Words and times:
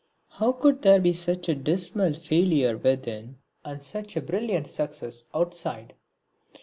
How 0.31 0.51
could 0.53 0.81
there 0.81 0.99
be 0.99 1.13
such 1.13 1.45
dismal 1.63 2.15
failure 2.15 2.75
within 2.75 3.37
and 3.63 3.83
such 3.83 4.15
brilliant 4.25 4.65
success 4.67 5.25
outside? 5.31 5.93